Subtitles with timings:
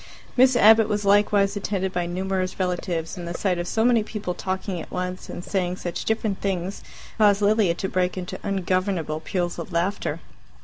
[0.35, 4.33] Miss Abbott was likewise attended by numerous relatives, and the sight of so many people
[4.33, 6.81] talking at once and saying such different things
[7.19, 10.19] caused Lilia to break into ungovernable peals of laughter.